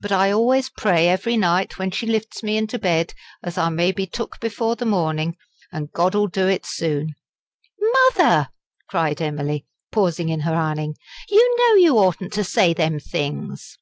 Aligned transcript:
But 0.00 0.12
I 0.12 0.30
always 0.30 0.68
pray 0.68 1.08
every 1.08 1.36
night, 1.36 1.76
when 1.76 1.90
she 1.90 2.06
lifts 2.06 2.40
me 2.40 2.56
into 2.56 2.78
bed, 2.78 3.14
as 3.42 3.58
I 3.58 3.68
may 3.68 3.90
be 3.90 4.06
took 4.06 4.38
before 4.38 4.76
the 4.76 4.86
morning, 4.86 5.36
an' 5.72 5.88
God 5.92 6.14
ull 6.14 6.28
do 6.28 6.46
it 6.46 6.64
soon." 6.64 7.16
"Mother!" 8.16 8.50
cried 8.88 9.20
Emily, 9.20 9.66
pausing 9.90 10.28
in 10.28 10.42
her 10.42 10.54
ironing, 10.54 10.94
"you 11.28 11.56
know 11.56 11.74
you 11.82 11.98
oughtn't 11.98 12.32
to 12.34 12.44
say 12.44 12.74
them 12.74 13.00
things." 13.00 13.76